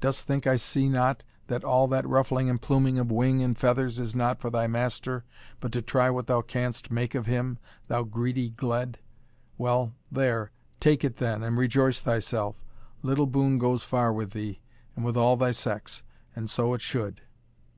[0.00, 4.00] dost think I see not that all that ruffling and pluming of wing and feathers
[4.00, 5.22] is not for thy master,
[5.60, 7.58] but to try what thou canst make of him,
[7.88, 9.00] thou greedy gled?
[9.58, 10.50] well there
[10.80, 12.64] take it then, and rejoice thyself
[13.02, 14.60] little boon goes far with thee,
[14.96, 16.02] and with all thy sex
[16.34, 17.20] and so it should."